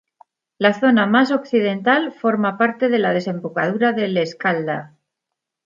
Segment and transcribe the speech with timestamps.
[0.57, 4.97] La zona más occidental forma parte de la desembocadura del Escalda.